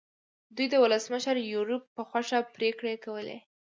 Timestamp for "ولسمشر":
0.83-1.35